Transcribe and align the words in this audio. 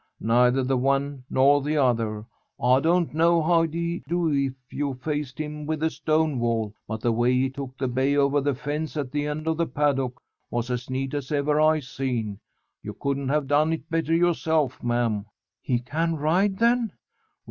Neither 0.19 0.63
the 0.63 0.77
one 0.79 1.25
nor 1.29 1.61
the 1.61 1.77
other. 1.77 2.25
I 2.59 2.79
don't 2.79 3.13
know 3.13 3.39
how 3.39 3.61
he'd 3.61 4.03
do 4.07 4.33
if 4.33 4.53
you 4.71 4.95
faced 4.95 5.37
him 5.39 5.67
with 5.67 5.83
a 5.83 5.91
stone 5.91 6.39
wall, 6.39 6.73
but 6.87 7.01
the 7.01 7.11
way 7.11 7.33
he 7.33 7.51
took 7.51 7.77
the 7.77 7.87
bay 7.87 8.15
over 8.15 8.41
the 8.41 8.55
fence 8.55 8.97
at 8.97 9.11
the 9.11 9.27
end 9.27 9.45
of 9.45 9.57
the 9.57 9.67
paddock 9.67 10.19
was 10.49 10.71
as 10.71 10.89
neat 10.89 11.13
as 11.13 11.31
ever 11.31 11.61
I 11.61 11.81
seen. 11.81 12.39
You 12.81 12.95
couldn't 12.95 13.29
have 13.29 13.45
done 13.45 13.73
it 13.73 13.91
better 13.91 14.15
yourself, 14.15 14.81
ma'am." 14.83 15.27
"He 15.61 15.77
can 15.77 16.15
ride, 16.15 16.57
then?" 16.57 16.93